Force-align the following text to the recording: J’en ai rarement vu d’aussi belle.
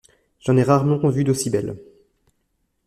J’en 0.39 0.57
ai 0.57 0.63
rarement 0.63 1.09
vu 1.09 1.23
d’aussi 1.23 1.51
belle. 1.51 1.75